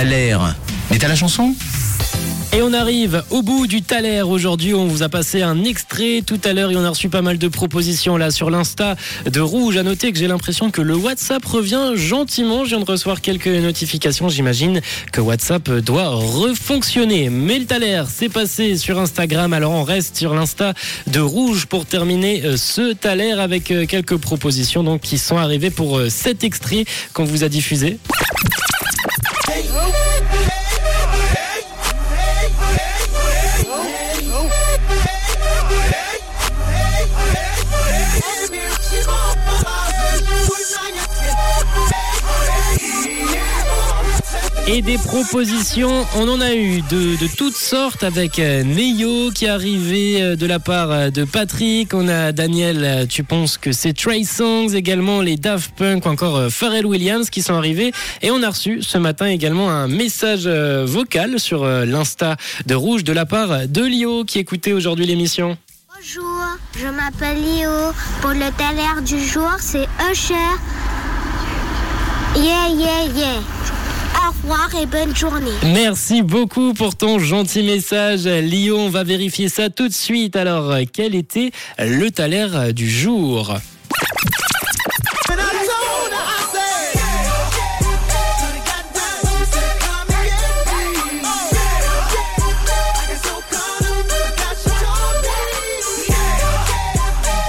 [0.00, 0.56] L'air.
[0.90, 1.54] Mais t'as la chanson?
[2.54, 4.74] Et on arrive au bout du Thaler aujourd'hui.
[4.74, 7.38] On vous a passé un extrait tout à l'heure et on a reçu pas mal
[7.38, 8.96] de propositions là sur l'Insta
[9.30, 9.76] de Rouge.
[9.76, 12.64] À noter que j'ai l'impression que le WhatsApp revient gentiment.
[12.64, 14.28] Je viens de recevoir quelques notifications.
[14.28, 14.80] J'imagine
[15.12, 17.28] que WhatsApp doit refonctionner.
[17.28, 19.52] Mais le Thaler, c'est passé sur Instagram.
[19.52, 20.74] Alors on reste sur l'Insta
[21.06, 25.70] de Rouge pour terminer euh, ce Thaler avec euh, quelques propositions donc qui sont arrivées
[25.70, 27.98] pour euh, cet extrait qu'on vous a diffusé.
[44.74, 49.44] Et des propositions, on en a eu de, de toutes sortes avec euh, Neyo qui
[49.44, 51.92] est arrivé euh, de la part euh, de Patrick.
[51.92, 56.50] On a Daniel, tu penses que c'est Trey Songs, également les Daft Punk ou encore
[56.50, 57.92] Pharrell Williams qui sont arrivés.
[58.22, 63.12] Et on a reçu ce matin également un message vocal sur l'Insta de Rouge de
[63.12, 65.58] la part de Lio qui écoutait aujourd'hui l'émission.
[65.94, 66.46] Bonjour,
[66.78, 67.92] je m'appelle Léo.
[68.22, 70.34] Pour le taler du jour, c'est Usher.
[72.34, 73.61] Yeah, yeah, yeah.
[74.24, 75.50] Au revoir et bonne journée.
[75.64, 78.78] Merci beaucoup pour ton gentil message, Lio.
[78.78, 80.36] On va vérifier ça tout de suite.
[80.36, 83.56] Alors, quel était le taler du jour?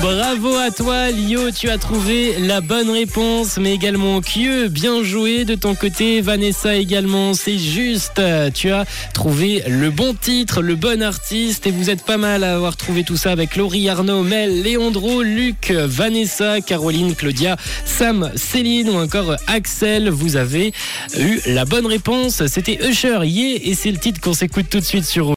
[0.00, 1.50] Bravo à toi, Lio.
[1.50, 4.68] Tu as trouvé la bonne réponse, mais également Kieux.
[4.68, 7.32] Bien joué de ton côté, Vanessa également.
[7.34, 8.20] C'est juste.
[8.54, 12.54] Tu as trouvé le bon titre, le bon artiste, et vous êtes pas mal à
[12.54, 18.90] avoir trouvé tout ça avec Laurie Arnaud, Mel, Léandro, Luc, Vanessa, Caroline, Claudia, Sam, Céline
[18.90, 20.10] ou encore Axel.
[20.10, 20.72] Vous avez
[21.18, 22.46] eu la bonne réponse.
[22.46, 25.30] C'était Usher, yeah, et c'est le titre qu'on s'écoute tout de suite sur